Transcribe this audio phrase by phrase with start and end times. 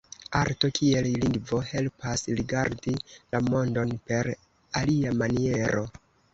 [0.37, 2.95] Arto kiel lingvo helpas rigardi
[3.37, 4.33] la mondon per
[4.83, 5.89] alia maniero.